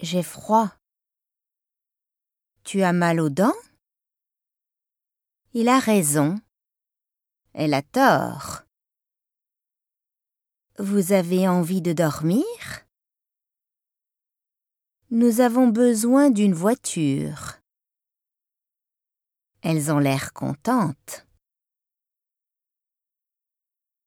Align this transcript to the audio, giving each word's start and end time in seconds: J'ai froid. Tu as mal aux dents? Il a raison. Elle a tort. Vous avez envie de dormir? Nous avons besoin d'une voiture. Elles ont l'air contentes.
J'ai 0.00 0.22
froid. 0.22 0.70
Tu 2.62 2.82
as 2.82 2.92
mal 2.92 3.18
aux 3.18 3.30
dents? 3.30 3.56
Il 5.54 5.68
a 5.68 5.80
raison. 5.80 6.40
Elle 7.52 7.74
a 7.74 7.82
tort. 7.82 8.62
Vous 10.78 11.10
avez 11.10 11.48
envie 11.48 11.82
de 11.82 11.92
dormir? 11.92 12.44
Nous 15.10 15.40
avons 15.40 15.66
besoin 15.66 16.30
d'une 16.30 16.54
voiture. 16.54 17.58
Elles 19.62 19.90
ont 19.90 19.98
l'air 19.98 20.32
contentes. 20.32 21.27